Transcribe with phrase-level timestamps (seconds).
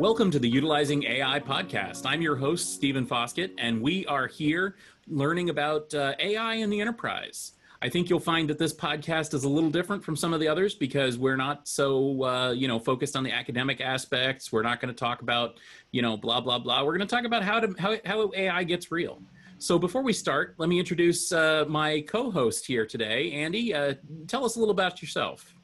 [0.00, 2.06] Welcome to the Utilizing AI podcast.
[2.06, 4.76] I'm your host, Stephen Foskett, and we are here
[5.06, 7.52] learning about uh, AI in the enterprise.
[7.82, 10.48] I think you'll find that this podcast is a little different from some of the
[10.48, 14.50] others because we're not so, uh, you know, focused on the academic aspects.
[14.50, 15.58] We're not going to talk about,
[15.90, 16.82] you know, blah blah blah.
[16.82, 19.20] We're going to talk about how to how, how AI gets real.
[19.58, 23.74] So before we start, let me introduce uh, my co-host here today, Andy.
[23.74, 23.96] Uh,
[24.28, 25.54] tell us a little about yourself.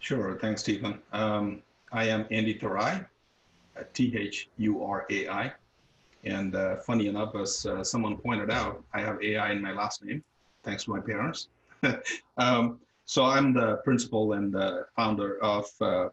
[0.00, 0.36] Sure.
[0.40, 0.98] Thanks, Stephen.
[1.12, 1.62] Um,
[1.94, 3.06] I am Andy Thurai,
[3.92, 5.52] T H U R A I.
[6.24, 10.04] And uh, funny enough, as uh, someone pointed out, I have AI in my last
[10.04, 10.24] name,
[10.64, 11.48] thanks to my parents.
[12.36, 16.08] um, so I'm the principal and the founder of uh,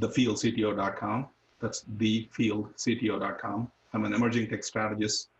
[0.00, 1.26] thefieldcto.com.
[1.60, 3.72] That's thefieldcto.com.
[3.94, 5.30] I'm an emerging tech strategist,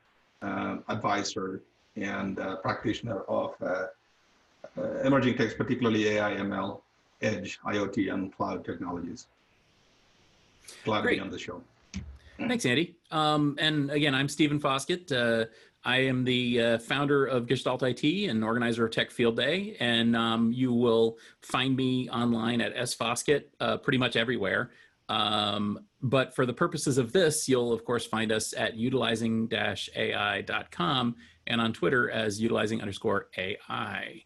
[0.43, 1.63] uh, advisor,
[1.95, 3.87] and uh, practitioner of uh,
[4.77, 6.81] uh, emerging techs, particularly AI, ML,
[7.23, 9.29] edge, IoT, and cloud technologies.
[10.85, 11.17] Glad Great.
[11.17, 11.63] to be on the show.
[12.39, 12.97] Thanks, Andy.
[13.11, 15.11] Um, and again, I'm Stephen Foskett.
[15.11, 15.47] Uh,
[15.85, 19.77] I am the uh, founder of Gestalt IT and organizer of Tech Field Day.
[19.81, 24.71] And um, you will find me online at S Foskett uh, pretty much everywhere.
[25.09, 31.17] Um, but for the purposes of this, you'll of course find us at utilizing-ai.com
[31.47, 34.23] and on Twitter as utilizing underscore AI.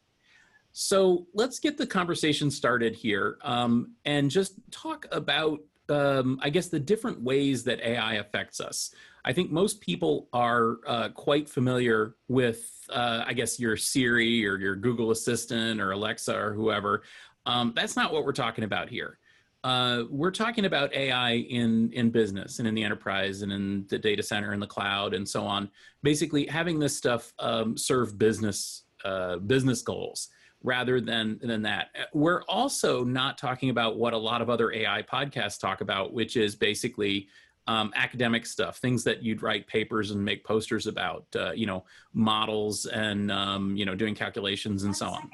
[0.72, 6.68] So let's get the conversation started here um, and just talk about um, I guess,
[6.68, 8.94] the different ways that AI affects us.
[9.24, 14.58] I think most people are uh, quite familiar with, uh, I guess, your Siri or
[14.58, 17.02] your Google Assistant or Alexa or whoever.
[17.46, 19.18] Um, that's not what we're talking about here.
[19.64, 23.98] Uh, we're talking about AI in in business and in the enterprise and in the
[23.98, 25.70] data center and the cloud and so on.
[26.02, 30.30] Basically, having this stuff um, serve business uh, business goals
[30.62, 31.88] rather than than that.
[32.12, 36.36] We're also not talking about what a lot of other AI podcasts talk about, which
[36.36, 37.28] is basically
[37.66, 41.84] um, academic stuff, things that you'd write papers and make posters about, uh, you know,
[42.12, 45.30] models and um, you know doing calculations and so on.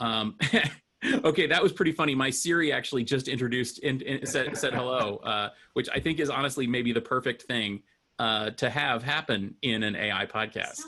[0.00, 0.38] Um,
[1.24, 2.14] okay, that was pretty funny.
[2.14, 6.66] My Siri actually just introduced and said said hello, uh, which I think is honestly
[6.66, 7.82] maybe the perfect thing
[8.18, 10.82] uh, to have happen in an AI podcast.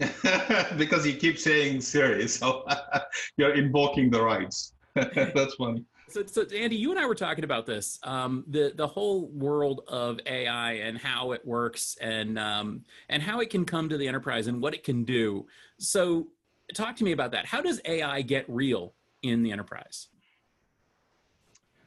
[0.76, 2.64] Because you keep saying Siri, so
[3.36, 4.72] you're invoking the rights.
[4.94, 5.84] That's funny.
[6.08, 9.82] So, so, Andy, you and I were talking about this, um, the the whole world
[9.86, 14.08] of AI and how it works, and um, and how it can come to the
[14.08, 15.46] enterprise and what it can do.
[15.78, 16.26] So,
[16.74, 17.46] talk to me about that.
[17.46, 20.08] How does AI get real in the enterprise?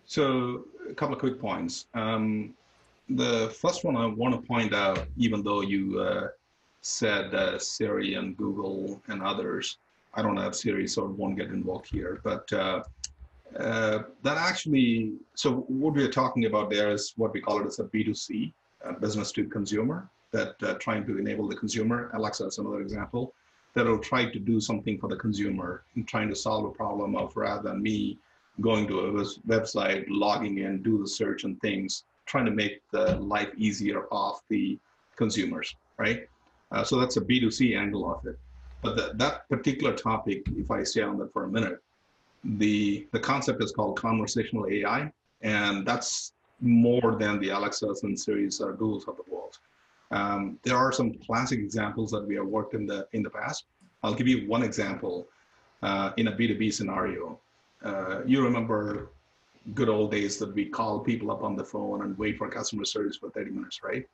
[0.05, 1.87] So, a couple of quick points.
[1.93, 2.53] Um,
[3.09, 6.27] the first one I want to point out, even though you uh,
[6.83, 9.77] said uh, Siri and Google and others.
[10.13, 12.19] I don't have Siri, so it won't get involved here.
[12.23, 12.83] But uh,
[13.57, 17.79] uh, that actually, so what we're talking about there is what we call it as
[17.79, 18.53] a B2C,
[18.85, 22.11] uh, business to consumer, that uh, trying to enable the consumer.
[22.13, 23.33] Alexa is another example
[23.75, 27.15] that will try to do something for the consumer and trying to solve a problem
[27.15, 28.17] of rather than me
[28.61, 29.11] going to a
[29.47, 34.41] website, logging in, do the search and things, trying to make the life easier of
[34.49, 34.77] the
[35.15, 36.27] consumers, right?
[36.73, 38.37] Uh, so that's a B2C angle of it.
[38.81, 41.81] But the, that particular topic, if I stay on that for a minute,
[42.43, 48.59] the, the concept is called conversational AI, and that's more than the Alexas and Siris
[48.59, 49.59] or Googles of the world.
[50.11, 53.65] Um, there are some classic examples that we have worked in the in the past.
[54.03, 55.27] I'll give you one example
[55.81, 57.39] uh, in a B2B scenario.
[57.83, 59.09] Uh, you remember
[59.73, 62.85] good old days that we call people up on the phone and wait for customer
[62.85, 64.07] service for 30 minutes, right?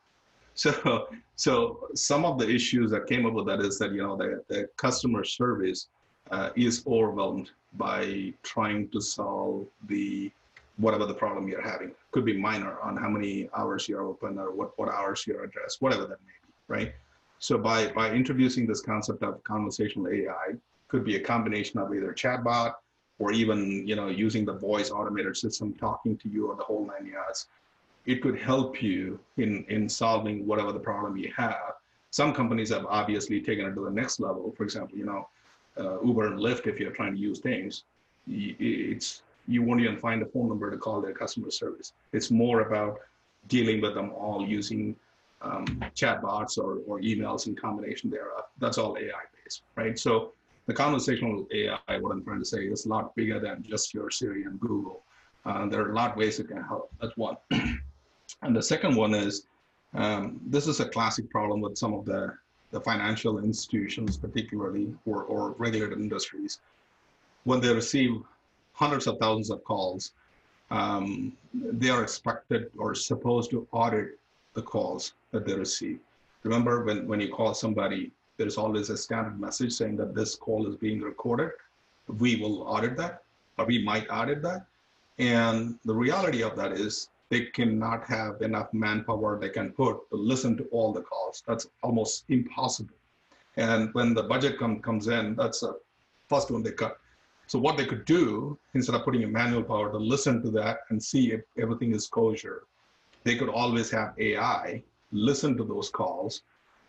[0.59, 4.17] So, so some of the issues that came up with that is that you know
[4.17, 5.87] the, the customer service
[6.31, 10.29] uh, is overwhelmed by trying to solve the
[10.75, 11.91] whatever the problem you're having.
[12.11, 15.81] Could be minor on how many hours you're open or what what hours you're addressed,
[15.81, 16.93] whatever that may be, right?
[17.39, 20.55] So by by introducing this concept of conversational AI,
[20.89, 22.73] could be a combination of either chatbot
[23.17, 26.85] or even you know using the voice automated system talking to you or the whole
[26.85, 27.47] nine yards
[28.09, 31.73] it could help you in, in solving whatever the problem you have.
[32.09, 34.51] Some companies have obviously taken it to the next level.
[34.57, 35.29] For example, you know,
[35.79, 37.83] uh, Uber and Lyft, if you're trying to use things,
[38.27, 41.93] it's you won't even find a phone number to call their customer service.
[42.11, 42.99] It's more about
[43.47, 44.95] dealing with them all using
[45.43, 45.65] um,
[45.95, 48.45] chatbots or, or emails in combination thereof.
[48.57, 49.97] That's all AI based, right?
[49.99, 50.33] So
[50.65, 54.09] the conversational AI, what I'm trying to say, is a lot bigger than just your
[54.09, 55.03] Siri and Google.
[55.45, 56.91] Uh, there are a lot of ways it can help.
[56.99, 57.37] That's one.
[58.41, 59.43] And the second one is
[59.93, 62.33] um, this is a classic problem with some of the,
[62.71, 66.59] the financial institutions, particularly, or, or regulated industries.
[67.43, 68.21] When they receive
[68.73, 70.11] hundreds of thousands of calls,
[70.71, 74.19] um, they are expected or supposed to audit
[74.53, 75.99] the calls that they receive.
[76.43, 80.67] Remember when, when you call somebody, there's always a standard message saying that this call
[80.67, 81.51] is being recorded.
[82.07, 83.23] We will audit that,
[83.57, 84.65] or we might audit that.
[85.17, 90.15] And the reality of that is they cannot have enough manpower they can put to
[90.15, 91.43] listen to all the calls.
[91.47, 92.95] That's almost impossible.
[93.55, 95.79] And when the budget come, comes in, that's the
[96.27, 96.97] first one they cut.
[97.47, 100.81] So what they could do, instead of putting a manual power to listen to that
[100.89, 102.63] and see if everything is kosher,
[103.23, 106.43] they could always have AI listen to those calls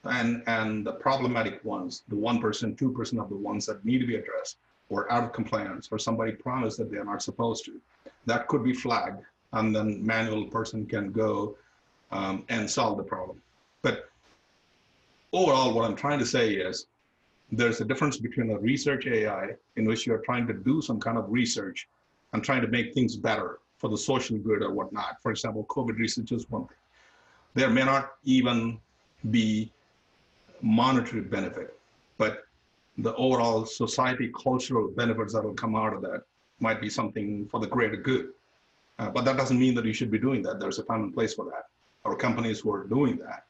[0.04, 4.16] and, and the problematic ones, the 1%, 2% of the ones that need to be
[4.16, 4.58] addressed
[4.88, 7.80] or out of compliance or somebody promised that they're not supposed to,
[8.26, 11.56] that could be flagged and then manual person can go
[12.12, 13.40] um, and solve the problem.
[13.82, 14.08] But
[15.32, 16.86] overall, what I'm trying to say is
[17.52, 21.18] there's a difference between a research AI in which you're trying to do some kind
[21.18, 21.88] of research
[22.32, 25.16] and trying to make things better for the social good or whatnot.
[25.22, 26.76] For example, COVID research is one thing.
[27.54, 28.78] There may not even
[29.30, 29.72] be
[30.62, 31.76] monetary benefit,
[32.18, 32.44] but
[32.98, 36.22] the overall society cultural benefits that will come out of that
[36.60, 38.28] might be something for the greater good.
[39.00, 40.60] Uh, but that doesn't mean that you should be doing that.
[40.60, 41.64] There's a time and place for that,
[42.04, 43.44] or companies who are doing that.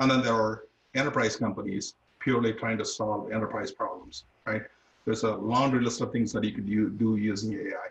[0.00, 0.64] And then there are
[0.96, 4.62] enterprise companies purely trying to solve enterprise problems, right?
[5.04, 6.66] There's a laundry list of things that you could
[6.98, 7.88] do using AI.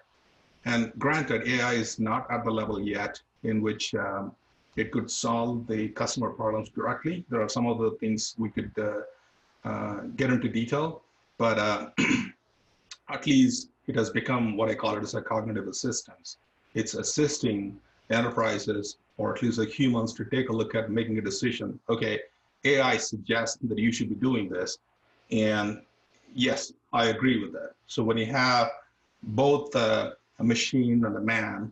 [0.65, 4.35] And granted, AI is not at the level yet in which um,
[4.75, 7.23] it could solve the customer problems directly.
[7.29, 11.03] There are some of the things we could uh, uh, get into detail,
[11.37, 11.89] but uh,
[13.09, 16.37] at least it has become what I call it as a cognitive assistance.
[16.73, 17.77] It's assisting
[18.09, 21.79] enterprises or at least the humans to take a look at making a decision.
[21.89, 22.19] Okay,
[22.63, 24.77] AI suggests that you should be doing this.
[25.31, 25.81] And
[26.33, 27.71] yes, I agree with that.
[27.87, 28.69] So when you have
[29.23, 31.71] both uh, a machine and a man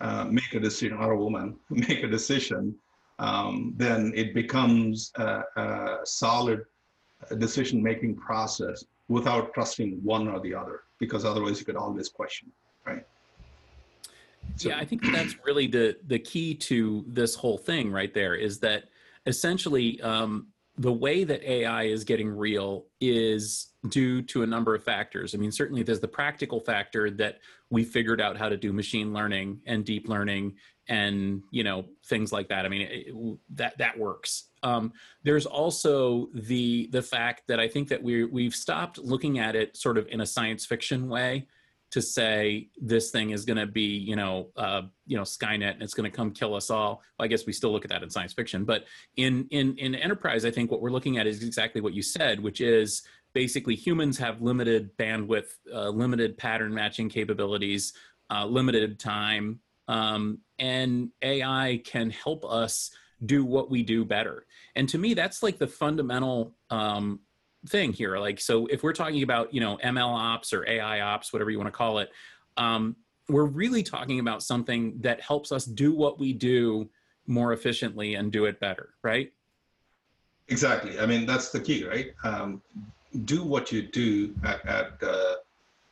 [0.00, 2.74] uh, make a decision, or a woman make a decision,
[3.18, 6.64] um, then it becomes a, a solid
[7.38, 12.50] decision-making process without trusting one or the other, because otherwise you could always question,
[12.86, 13.06] right?
[14.56, 18.34] So, yeah, I think that's really the the key to this whole thing right there
[18.34, 18.84] is that
[19.26, 20.48] essentially um,
[20.78, 25.34] the way that AI is getting real is due to a number of factors.
[25.34, 27.38] I mean, certainly there's the practical factor that
[27.70, 30.54] we figured out how to do machine learning and deep learning
[30.88, 32.64] and you know things like that.
[32.64, 34.44] I mean, it, that that works.
[34.62, 34.92] Um,
[35.22, 39.76] there's also the the fact that I think that we we've stopped looking at it
[39.76, 41.46] sort of in a science fiction way
[41.94, 45.82] to say this thing is going to be, you know, uh, you know, Skynet and
[45.82, 47.02] it's going to come kill us all.
[47.16, 48.86] Well, I guess we still look at that in science fiction, but
[49.16, 52.40] in in in enterprise, I think what we're looking at is exactly what you said,
[52.40, 57.92] which is basically humans have limited bandwidth, uh, limited pattern matching capabilities,
[58.28, 62.90] uh, limited time, um, and AI can help us
[63.24, 64.46] do what we do better.
[64.74, 67.20] And to me, that's like the fundamental um,
[67.68, 68.18] thing here.
[68.18, 71.58] Like, so if we're talking about, you know, ML ops or AI ops, whatever you
[71.58, 72.10] want to call it,
[72.56, 72.96] um,
[73.28, 76.88] we're really talking about something that helps us do what we do
[77.26, 79.32] more efficiently and do it better, right?
[80.48, 80.98] Exactly.
[80.98, 82.12] I mean, that's the key, right?
[82.22, 82.60] Um,
[83.24, 85.36] do what you do at, at uh,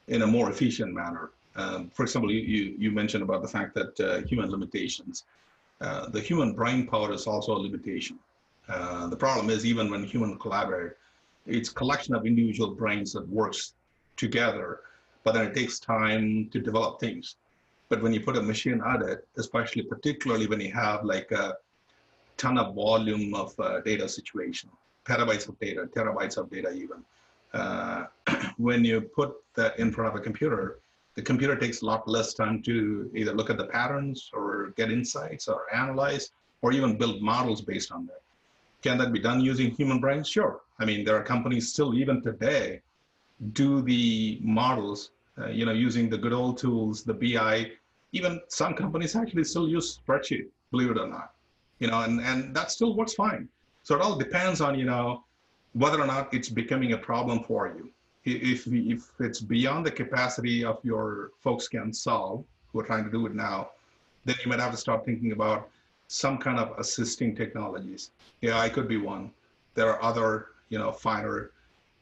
[0.09, 1.31] in a more efficient manner.
[1.57, 5.25] Um, for example, you, you, you, mentioned about the fact that uh, human limitations.
[5.81, 8.19] Uh, the human brain power is also a limitation.
[8.69, 10.93] Uh, the problem is even when human collaborate,
[11.47, 13.75] it's collection of individual brains that works
[14.17, 14.81] together,
[15.25, 17.37] but then it takes time to develop things.
[17.89, 21.57] But when you put a machine at it, especially particularly when you have like a
[22.37, 24.71] ton of volume of uh, data situation,
[25.05, 27.05] petabytes of data, terabytes of data even,
[27.53, 28.07] uh,
[28.57, 30.79] when you put that in front of a computer,
[31.15, 34.91] the computer takes a lot less time to either look at the patterns or get
[34.91, 36.31] insights or analyze
[36.63, 38.23] or even build models based on that.
[38.83, 40.29] Can that be done using human brains?
[40.29, 40.61] Sure.
[40.79, 42.81] I mean, there are companies still even today
[43.53, 47.71] do the models, uh, you know, using the good old tools, the BI.
[48.13, 51.33] Even some companies actually still use spreadsheet, believe it or not.
[51.79, 53.49] You know, and, and that still works fine.
[53.85, 55.25] So it all depends on, you know,
[55.73, 57.91] whether or not it's becoming a problem for you.
[58.25, 63.11] If, if it's beyond the capacity of your folks can solve, who are trying to
[63.11, 63.71] do it now,
[64.25, 65.69] then you might have to start thinking about
[66.13, 68.11] some kind of assisting technologies.
[68.43, 69.31] Yeah, I could be one.
[69.75, 71.53] There are other, you know, finer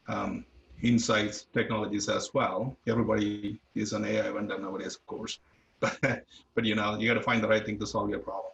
[0.09, 0.45] um,
[0.83, 2.77] insights technologies as well.
[2.89, 5.39] Everybody is an AI vendor nowadays, of course.
[6.03, 8.53] But, you know, you got to find the right thing to solve your problem.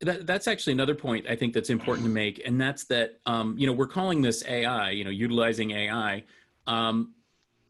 [0.00, 3.56] That, that's actually another point I think that's important to make, and that's that um,
[3.56, 6.22] you know we're calling this AI, you know, utilizing AI.
[6.66, 7.14] Um,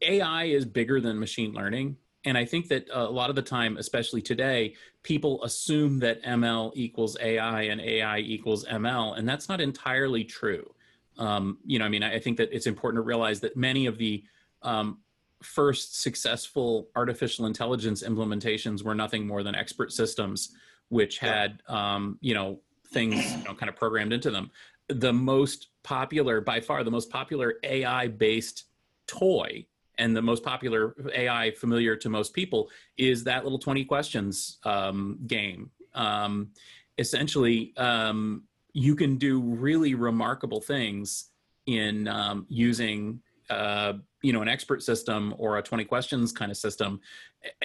[0.01, 1.95] AI is bigger than machine learning,
[2.27, 6.73] and I think that a lot of the time, especially today, people assume that ML
[6.75, 10.69] equals AI and AI equals ML, and that's not entirely true.
[11.17, 13.97] Um, you know, I mean, I think that it's important to realize that many of
[13.97, 14.25] the
[14.61, 14.99] um,
[15.41, 20.53] first successful artificial intelligence implementations were nothing more than expert systems,
[20.89, 24.51] which had, um, you know, things you know, kind of programmed into them.
[24.89, 28.65] The most popular, by far, the most popular AI based
[29.07, 29.65] toy
[29.97, 35.19] and the most popular AI familiar to most people is that little 20 questions um,
[35.27, 35.71] game.
[35.93, 36.49] Um,
[36.97, 41.29] essentially, um, you can do really remarkable things
[41.65, 46.57] in um, using uh, you know an expert system or a 20 questions kind of
[46.57, 46.99] system.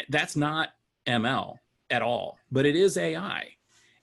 [0.09, 0.71] That's not
[1.07, 1.59] ml
[1.91, 3.49] at all but it is ai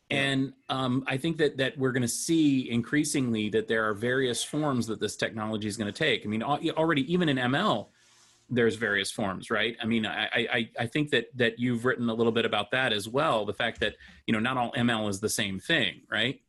[0.10, 4.44] and um, i think that that we're going to see increasingly that there are various
[4.44, 6.26] forms that this technology is going to take.
[6.26, 7.88] I mean already even in ml
[8.50, 12.14] there's various forms right i mean I, I i think that that you've written a
[12.14, 15.20] little bit about that as well the fact that you know not all ml is
[15.20, 16.42] the same thing right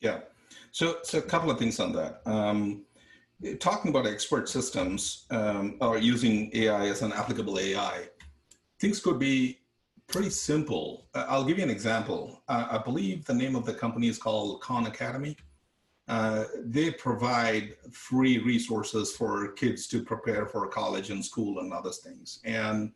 [0.00, 0.20] yeah
[0.72, 2.84] so so a couple of things on that um,
[3.58, 8.04] talking about expert systems um, or using AI as an applicable AI,
[8.80, 9.58] things could be
[10.06, 11.06] pretty simple.
[11.14, 12.42] Uh, I'll give you an example.
[12.48, 15.36] Uh, I believe the name of the company is called Khan Academy.
[16.06, 21.90] Uh, they provide free resources for kids to prepare for college and school and other
[21.90, 22.40] things.
[22.44, 22.92] And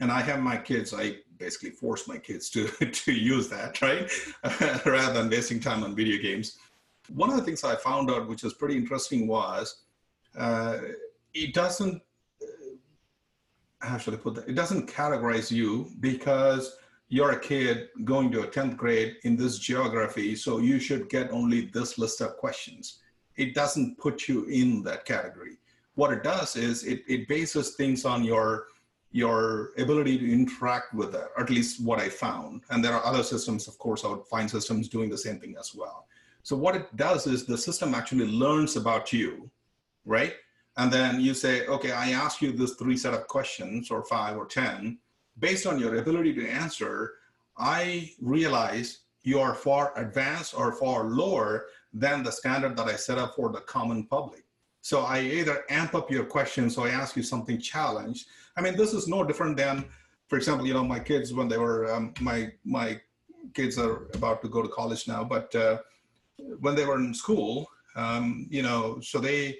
[0.00, 0.92] and I have my kids.
[0.92, 2.66] I basically force my kids to
[3.04, 4.10] to use that, right,
[4.86, 6.58] rather than wasting time on video games.
[7.08, 9.82] One of the things I found out, which is pretty interesting, was
[10.36, 10.78] uh,
[11.34, 12.02] it doesn't,
[12.42, 12.46] uh,
[13.86, 14.48] how should I put that?
[14.48, 16.76] It doesn't categorize you because
[17.14, 21.30] you're a kid going to a 10th grade in this geography, so you should get
[21.30, 22.98] only this list of questions.
[23.36, 25.58] It doesn't put you in that category.
[25.94, 28.66] What it does is it, it bases things on your
[29.12, 32.62] your ability to interact with that, or at least what I found.
[32.70, 35.54] And there are other systems, of course, I would find systems doing the same thing
[35.56, 36.08] as well.
[36.42, 39.48] So what it does is the system actually learns about you,
[40.04, 40.34] right?
[40.76, 44.36] And then you say, okay, I ask you this three set of questions or five
[44.36, 44.98] or 10.
[45.38, 47.14] Based on your ability to answer,
[47.58, 53.18] I realize you are far advanced or far lower than the standard that I set
[53.18, 54.44] up for the common public.
[54.80, 58.26] So I either amp up your questions or I ask you something challenged.
[58.56, 59.86] I mean, this is no different than,
[60.28, 63.00] for example, you know, my kids when they were um, my my
[63.54, 65.78] kids are about to go to college now, but uh,
[66.60, 69.58] when they were in school, um, you know, so they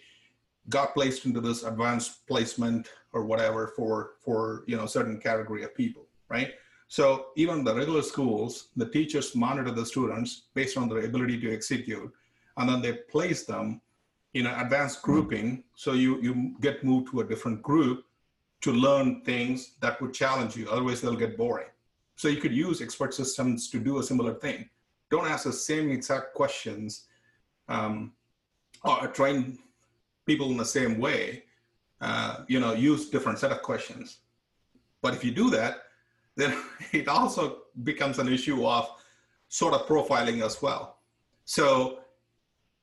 [0.68, 5.74] got placed into this advanced placement or whatever for for you know certain category of
[5.74, 6.54] people, right?
[6.88, 11.52] So even the regular schools, the teachers monitor the students based on their ability to
[11.52, 12.12] execute,
[12.56, 13.80] and then they place them
[14.34, 15.64] in an advanced grouping.
[15.74, 18.04] So you you get moved to a different group
[18.62, 20.68] to learn things that would challenge you.
[20.70, 21.68] Otherwise, they'll get boring.
[22.16, 24.68] So you could use expert systems to do a similar thing
[25.14, 27.06] don't ask the same exact questions
[27.68, 28.12] um,
[28.82, 29.58] or train
[30.26, 31.44] people in the same way.
[32.00, 34.18] Uh, you know, use different set of questions.
[35.00, 35.84] But if you do that,
[36.36, 36.60] then
[36.92, 38.90] it also becomes an issue of
[39.48, 40.98] sort of profiling as well.
[41.44, 42.00] So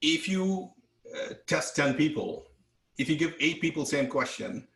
[0.02, 0.72] if you
[1.14, 2.48] uh, test 10 people,
[2.98, 4.68] if you give eight people same question,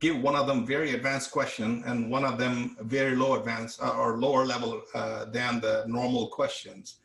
[0.00, 3.96] give one of them very advanced question and one of them very low advanced uh,
[3.96, 6.96] or lower level uh, than the normal questions.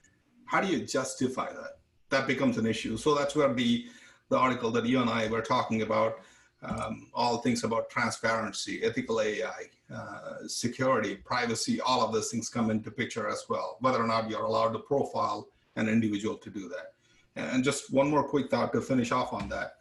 [0.45, 1.79] How do you justify that?
[2.09, 2.97] That becomes an issue.
[2.97, 3.85] So that's where the
[4.29, 6.19] the article that you and I were talking about,
[6.61, 12.69] um, all things about transparency, ethical AI, uh, security, privacy, all of those things come
[12.69, 13.77] into picture as well.
[13.79, 16.93] Whether or not you're allowed to profile an individual to do that.
[17.35, 19.75] And just one more quick thought to finish off on that.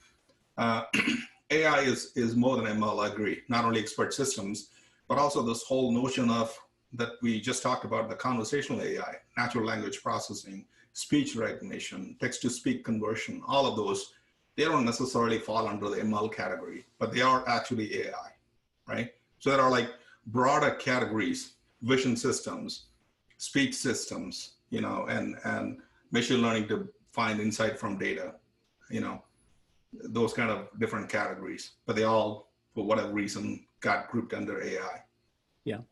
[0.57, 0.85] Uh,
[1.51, 4.69] AI is, is more than ML, I agree, not only expert systems,
[5.09, 6.57] but also this whole notion of
[6.93, 12.51] that we just talked about, the conversational AI, natural language processing, speech recognition, text to
[12.51, 14.13] speak conversion, all of those,
[14.59, 18.33] they don't necessarily fall under the ML category, but they are actually AI,
[18.89, 19.13] right?
[19.39, 19.89] So there are like
[20.27, 22.87] broader categories, vision systems,
[23.37, 25.79] speech systems, you know, and, and
[26.11, 28.35] machine learning to find insight from data,
[28.91, 29.23] you know,
[29.93, 35.05] those kind of different categories, but they all, for whatever reason, got grouped under AI.
[35.63, 35.83] Yeah.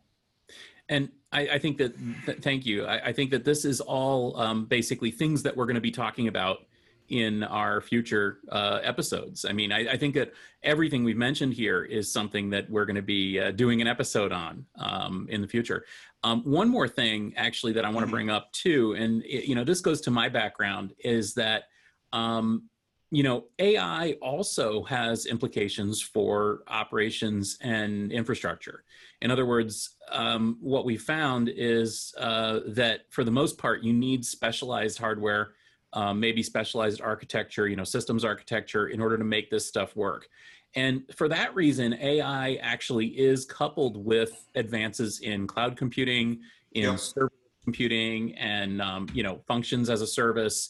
[0.89, 1.95] And I, I think that,
[2.27, 2.85] th- thank you.
[2.85, 5.93] I, I, think that this is all um, basically things that we're going to be
[5.93, 6.67] talking about
[7.09, 9.45] in our future uh, episodes.
[9.45, 10.33] I mean, I, I, think that
[10.63, 14.33] everything we've mentioned here is something that we're going to be uh, doing an episode
[14.33, 15.85] on um, in the future.
[16.25, 18.13] Um, one more thing, actually, that I want to mm-hmm.
[18.13, 21.65] bring up too, and it, you know, this goes to my background, is that
[22.13, 22.69] um,
[23.11, 28.83] you know, AI also has implications for operations and infrastructure.
[29.23, 33.93] In other words, um, what we found is uh, that for the most part, you
[33.93, 35.53] need specialized hardware,
[35.97, 40.29] um, maybe specialized architecture, you know, systems architecture in order to make this stuff work.
[40.75, 46.41] And for that reason, AI actually is coupled with advances in cloud computing,
[46.73, 46.99] in yep.
[46.99, 47.33] server
[47.65, 50.69] computing, and um, you know, functions as a service.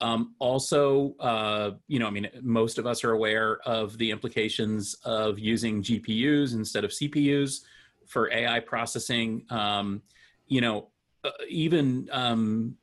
[0.00, 4.94] Um, also, uh, you know, I mean, most of us are aware of the implications
[5.04, 7.62] of using GPUs instead of CPUs
[8.06, 9.44] for AI processing.
[9.50, 10.02] Um,
[10.46, 10.86] you know,
[11.24, 12.76] uh, even um,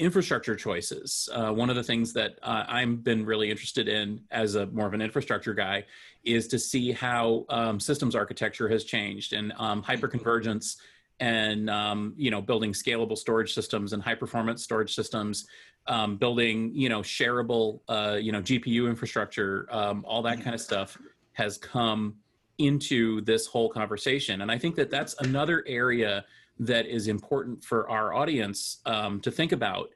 [0.00, 1.28] infrastructure choices.
[1.32, 4.86] Uh, one of the things that uh, I've been really interested in as a more
[4.86, 5.84] of an infrastructure guy
[6.24, 10.76] is to see how um, systems architecture has changed and um, hyperconvergence
[11.20, 15.46] and um, you know building scalable storage systems and high performance storage systems
[15.86, 20.60] um, building you know shareable uh, you know gpu infrastructure um, all that kind of
[20.60, 20.96] stuff
[21.34, 22.16] has come
[22.56, 26.24] into this whole conversation and i think that that's another area
[26.60, 29.90] that is important for our audience um, to think about.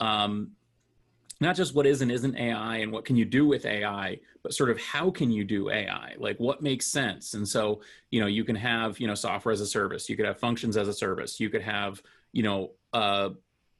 [0.00, 0.52] Um,
[1.40, 4.54] not just what is and isn't ai and what can you do with ai but
[4.54, 7.34] sort of how can you do ai like what makes sense?
[7.34, 7.80] And so
[8.10, 10.08] you know you can have you know software as a service.
[10.08, 11.40] You could have functions as a service.
[11.40, 12.02] You could have
[12.32, 12.72] you know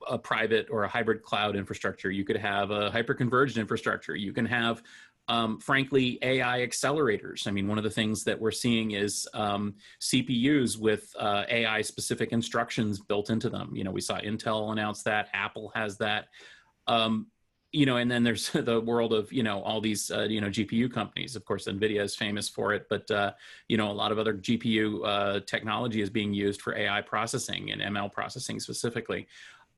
[0.08, 2.10] a private or a hybrid cloud infrastructure.
[2.10, 4.14] You could have a hyperconverged infrastructure.
[4.14, 4.82] You can have,
[5.28, 7.46] um, frankly, AI accelerators.
[7.46, 11.80] I mean, one of the things that we're seeing is um, CPUs with uh, AI
[11.82, 13.74] specific instructions built into them.
[13.74, 16.26] You know, we saw Intel announce that, Apple has that.
[16.86, 17.28] Um,
[17.72, 20.48] you know, and then there's the world of you know all these uh, you know
[20.48, 21.36] GPU companies.
[21.36, 23.32] Of course, Nvidia is famous for it, but uh,
[23.68, 27.72] you know a lot of other GPU uh, technology is being used for AI processing
[27.72, 29.26] and ML processing specifically.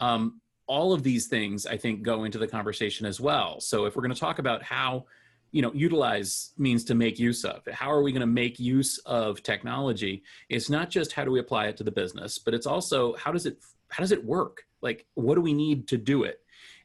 [0.01, 3.61] Um, all of these things, I think, go into the conversation as well.
[3.61, 5.07] So if we're going to talk about how,
[5.53, 8.99] you know, utilize means to make use of, how are we going to make use
[9.07, 10.23] of technology?
[10.49, 13.33] It's not just how do we apply it to the business, but it's also how
[13.33, 13.59] does it
[13.89, 14.65] how does it work?
[14.83, 16.41] Like, what do we need to do it?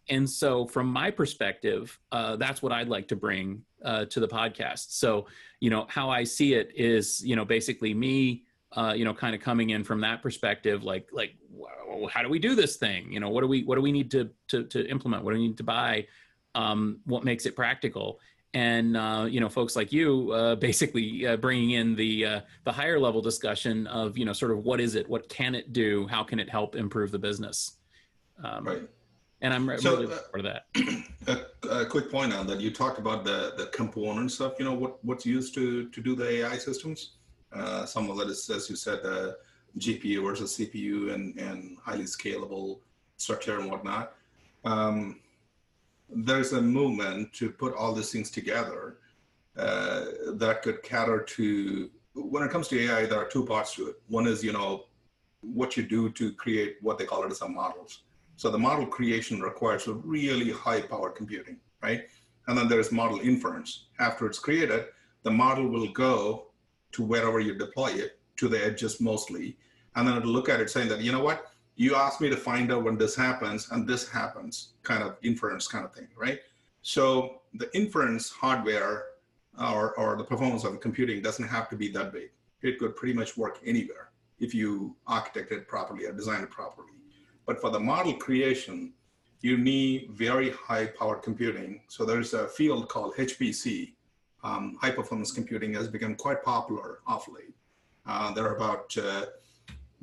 [0.09, 4.27] And so, from my perspective, uh, that's what I'd like to bring uh, to the
[4.27, 4.91] podcast.
[4.91, 5.27] So,
[5.59, 8.43] you know, how I see it is, you know, basically me
[8.73, 11.35] uh, you know, kind of coming in from that perspective, like like
[12.09, 13.11] how do we do this thing?
[13.11, 15.23] You know, what do we what do we need to to, to implement?
[15.23, 16.07] What do we need to buy?
[16.55, 18.19] Um, what makes it practical?
[18.53, 22.71] And uh, you know, folks like you, uh, basically uh, bringing in the uh, the
[22.71, 25.07] higher level discussion of you know, sort of what is it?
[25.09, 26.05] What can it do?
[26.07, 27.77] How can it help improve the business?
[28.43, 28.81] Um, right.
[29.43, 30.65] And I'm so, really for uh, that.
[31.27, 31.37] A,
[31.69, 32.59] a, quick point on that.
[32.59, 36.15] You talked about the the components of you know what what's used to to do
[36.15, 37.11] the AI systems.
[37.53, 39.33] Uh, some of that is, as you said, uh,
[39.77, 42.79] GPU versus CPU and, and highly scalable
[43.17, 44.13] structure and whatnot.
[44.65, 45.20] Um,
[46.25, 48.97] there's a movement to put all these things together
[49.57, 53.87] uh, that could cater to, when it comes to AI, there are two parts to
[53.89, 53.95] it.
[54.07, 54.85] One is, you know,
[55.41, 58.03] what you do to create what they call it as a models.
[58.35, 62.03] So the model creation requires a really high power computing, right?
[62.47, 63.87] And then there's model inference.
[63.99, 64.85] After it's created,
[65.23, 66.47] the model will go
[66.93, 69.57] to wherever you deploy it, to the edges mostly.
[69.95, 72.37] And then it'll look at it saying that, you know what, you asked me to
[72.37, 76.39] find out when this happens and this happens, kind of inference kind of thing, right?
[76.81, 79.05] So the inference hardware
[79.59, 82.31] or, or the performance of the computing doesn't have to be that big.
[82.61, 86.93] It could pretty much work anywhere if you architect it properly or design it properly.
[87.45, 88.93] But for the model creation,
[89.41, 91.81] you need very high power computing.
[91.87, 93.93] So there's a field called HPC,
[94.43, 97.55] um, high performance computing has become quite popular off late.
[98.05, 99.25] Uh, there are about uh,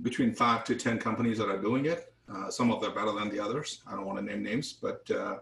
[0.03, 2.13] between five to 10 companies that are doing it.
[2.33, 3.81] Uh, some of them are better than the others.
[3.87, 5.39] I don't want to name names, but uh,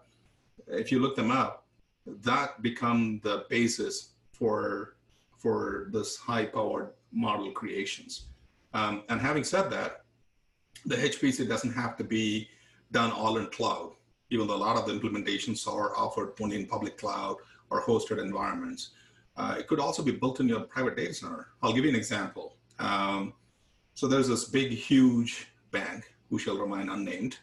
[0.68, 1.66] if you look them up,
[2.06, 4.96] that become the basis for,
[5.36, 8.26] for this high powered model creations.
[8.72, 10.04] Um, and having said that,
[10.84, 12.48] the HPC doesn't have to be
[12.92, 13.92] done all in cloud,
[14.30, 17.36] even though a lot of the implementations are offered only in public cloud
[17.70, 18.90] or hosted environments.
[19.36, 21.48] Uh, it could also be built in your private data center.
[21.62, 22.56] I'll give you an example.
[22.78, 23.34] Um,
[23.96, 27.38] so there's this big, huge bank, who shall remain unnamed.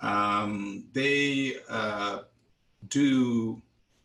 [0.00, 2.20] Um, they uh,
[2.88, 3.60] do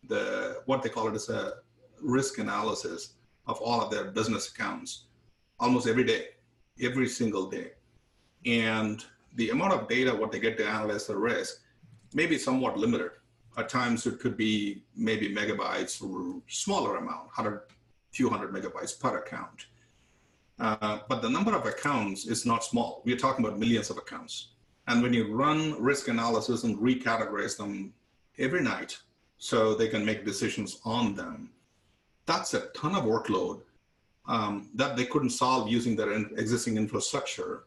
[0.08, 1.54] the what they call it is a
[2.02, 3.14] risk analysis
[3.46, 5.04] of all of their business accounts
[5.60, 6.30] almost every day,
[6.82, 7.74] every single day.
[8.48, 11.62] And the amount of data what they get to analyze the risk
[12.16, 13.12] may be somewhat limited
[13.58, 17.62] at times it could be maybe megabytes or smaller amount, hundred,
[18.12, 19.68] few hundred megabytes per account.
[20.60, 23.02] Uh, but the number of accounts is not small.
[23.06, 24.50] We're talking about millions of accounts.
[24.88, 27.94] And when you run risk analysis and recategorize them
[28.38, 28.98] every night,
[29.38, 31.50] so they can make decisions on them.
[32.26, 33.62] That's a ton of workload
[34.28, 37.66] um, that they couldn't solve using their in- existing infrastructure.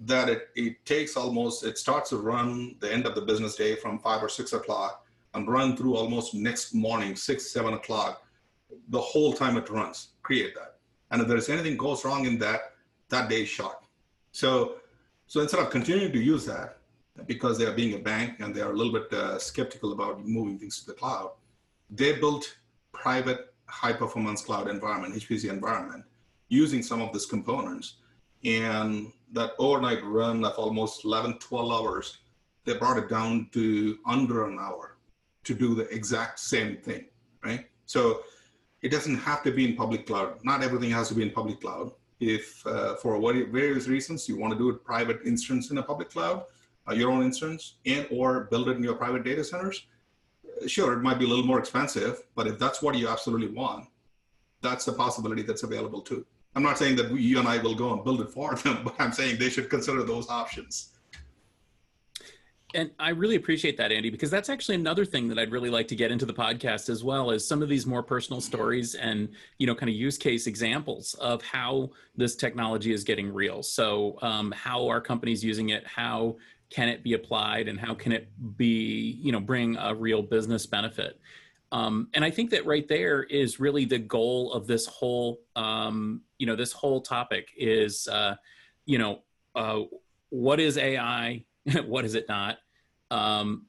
[0.00, 3.76] That it, it takes almost, it starts to run the end of the business day
[3.76, 8.22] from five or six o'clock and run through almost next morning, six, seven o'clock,
[8.90, 10.75] the whole time it runs, create that.
[11.10, 12.72] And if there's anything goes wrong in that,
[13.08, 13.84] that day is shot.
[14.32, 14.76] So,
[15.26, 16.78] so instead of continuing to use that,
[17.26, 20.26] because they are being a bank and they are a little bit uh, skeptical about
[20.26, 21.30] moving things to the cloud,
[21.90, 22.56] they built
[22.92, 26.04] private high performance cloud environment, HPC environment,
[26.48, 27.94] using some of these components.
[28.44, 32.18] And that overnight run of almost 11, 12 hours,
[32.64, 34.96] they brought it down to under an hour
[35.44, 37.06] to do the exact same thing,
[37.44, 37.66] right?
[37.86, 38.20] So
[38.86, 40.38] it doesn't have to be in public cloud.
[40.44, 41.90] Not everything has to be in public cloud.
[42.20, 43.20] If uh, for
[43.60, 46.44] various reasons you want to do a private instance in a public cloud,
[46.88, 49.86] uh, your own instance, and or build it in your private data centers,
[50.68, 53.88] sure, it might be a little more expensive, but if that's what you absolutely want,
[54.62, 56.24] that's a possibility that's available too.
[56.54, 58.94] I'm not saying that you and I will go and build it for them, but
[59.00, 60.92] I'm saying they should consider those options.
[62.76, 65.88] And I really appreciate that, Andy, because that's actually another thing that I'd really like
[65.88, 69.30] to get into the podcast as well as some of these more personal stories and,
[69.58, 73.62] you know, kind of use case examples of how this technology is getting real.
[73.62, 75.86] So, um, how are companies using it?
[75.86, 76.36] How
[76.70, 80.66] can it be applied and how can it be you know bring a real business
[80.66, 81.20] benefit
[81.72, 86.20] um, and i think that right there is really the goal of this whole um,
[86.38, 88.34] you know this whole topic is uh,
[88.84, 89.20] you know
[89.54, 89.80] uh,
[90.30, 91.44] what is ai
[91.86, 92.58] what is it not
[93.10, 93.66] um,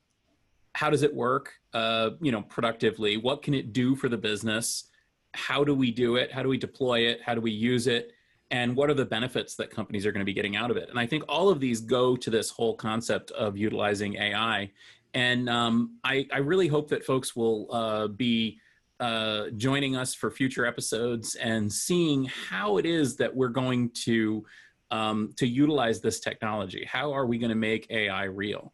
[0.73, 3.17] how does it work uh, you know productively?
[3.17, 4.85] What can it do for the business?
[5.33, 6.31] How do we do it?
[6.31, 7.21] How do we deploy it?
[7.21, 8.11] How do we use it?
[8.49, 10.89] And what are the benefits that companies are going to be getting out of it?
[10.89, 14.71] And i think all of these go to this whole concept of utilizing ai
[15.13, 18.59] and um, I, I, really hope that folks will uh, be
[18.99, 24.45] uh, joining us for future episodes and seeing how it is that we're going to
[24.91, 26.87] um, to utilize this technology.
[26.89, 28.73] How are we going to make ai real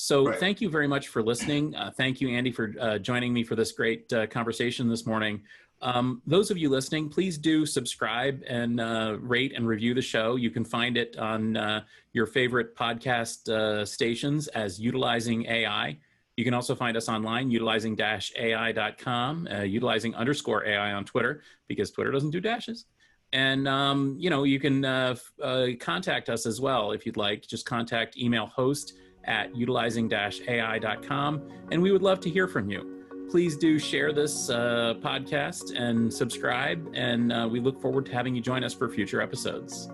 [0.00, 0.40] so right.
[0.40, 3.54] thank you very much for listening uh, thank you andy for uh, joining me for
[3.54, 5.42] this great uh, conversation this morning
[5.82, 10.36] um, those of you listening, please do subscribe and uh, rate and review the show.
[10.36, 15.96] You can find it on uh, your favorite podcast uh, stations as Utilizing AI.
[16.36, 21.90] You can also find us online, utilizing ai.com, uh, utilizing underscore AI on Twitter, because
[21.90, 22.84] Twitter doesn't do dashes.
[23.32, 27.46] And, um, you know, you can uh, uh, contact us as well if you'd like.
[27.46, 33.00] Just contact email host at utilizing ai.com, and we would love to hear from you
[33.30, 36.90] please do share this uh, podcast and subscribe.
[36.94, 39.88] And uh, we look forward to having you join us for future episodes.